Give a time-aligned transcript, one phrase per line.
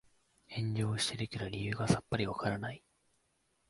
[0.47, 2.83] 炎上してるけど理由がさっぱりわからない